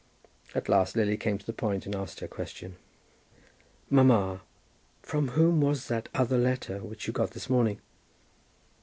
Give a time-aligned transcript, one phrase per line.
[0.55, 2.77] At last Lily came to the point and asked her question.
[3.87, 4.41] "Mamma,
[5.03, 7.79] from whom was that other letter which you got this morning?"